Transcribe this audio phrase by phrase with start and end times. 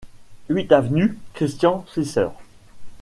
[0.49, 2.29] huit avenue Christian Pfister